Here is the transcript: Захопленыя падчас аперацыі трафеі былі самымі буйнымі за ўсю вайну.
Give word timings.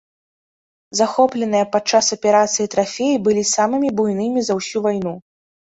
Захопленыя 0.99 1.69
падчас 1.75 2.05
аперацыі 2.17 2.67
трафеі 2.77 3.21
былі 3.29 3.47
самымі 3.55 3.89
буйнымі 4.03 4.39
за 4.51 4.59
ўсю 4.61 4.77
вайну. 4.91 5.17